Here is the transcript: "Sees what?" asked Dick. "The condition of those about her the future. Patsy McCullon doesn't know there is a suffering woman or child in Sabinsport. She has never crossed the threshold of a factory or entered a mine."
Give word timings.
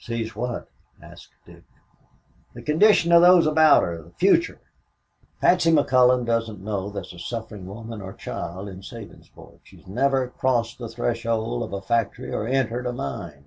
"Sees 0.00 0.34
what?" 0.34 0.68
asked 1.00 1.30
Dick. 1.46 1.62
"The 2.54 2.62
condition 2.62 3.12
of 3.12 3.22
those 3.22 3.46
about 3.46 3.84
her 3.84 4.02
the 4.02 4.10
future. 4.14 4.60
Patsy 5.40 5.70
McCullon 5.70 6.26
doesn't 6.26 6.60
know 6.60 6.90
there 6.90 7.04
is 7.04 7.12
a 7.12 7.20
suffering 7.20 7.66
woman 7.66 8.02
or 8.02 8.12
child 8.12 8.68
in 8.68 8.80
Sabinsport. 8.80 9.60
She 9.62 9.76
has 9.76 9.86
never 9.86 10.26
crossed 10.26 10.78
the 10.78 10.88
threshold 10.88 11.62
of 11.62 11.72
a 11.72 11.80
factory 11.80 12.32
or 12.32 12.48
entered 12.48 12.84
a 12.84 12.92
mine." 12.92 13.44